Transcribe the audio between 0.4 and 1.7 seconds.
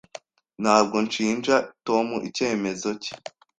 Ntabwo nshinja